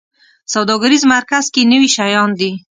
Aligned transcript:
سوداګریز 0.53 1.03
مرکز 1.13 1.45
کې 1.53 1.61
نوي 1.71 1.89
شیان 1.95 2.29
دي 2.39 2.51